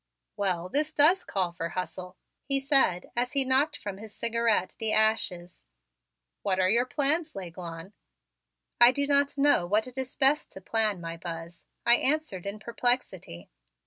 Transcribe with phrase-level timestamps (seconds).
[0.35, 4.91] "Well, this does call for hustle," he said as he knocked from his cigarette the
[4.91, 5.63] ashes.
[6.41, 7.93] "What are your plans, L'Aiglon?"
[8.79, 12.57] "I do not know what it is best to plan, my Buzz," I answered in
[12.57, 13.51] perplexity.